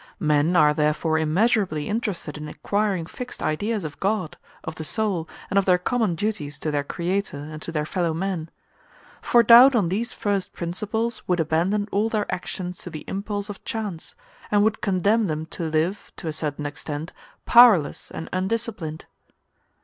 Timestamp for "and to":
7.37-7.71